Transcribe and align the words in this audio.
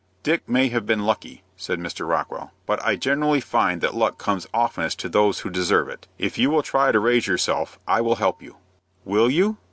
"Dick 0.23 0.49
may 0.49 0.69
have 0.69 0.87
been 0.87 1.03
lucky," 1.05 1.43
said 1.55 1.77
Mr. 1.79 2.09
Rockwell, 2.09 2.51
"but 2.65 2.83
I 2.83 2.95
generally 2.95 3.39
find 3.39 3.81
that 3.81 3.93
luck 3.93 4.17
comes 4.17 4.47
oftenest 4.51 4.97
to 5.01 5.09
those 5.09 5.41
who 5.41 5.51
deserve 5.51 5.89
it. 5.89 6.07
If 6.17 6.39
you 6.39 6.49
will 6.49 6.63
try 6.63 6.91
to 6.91 6.99
raise 6.99 7.27
yourself 7.27 7.77
I 7.87 8.01
will 8.01 8.15
help 8.15 8.41
you." 8.41 8.57
"Will 9.05 9.29
you?" 9.29 9.57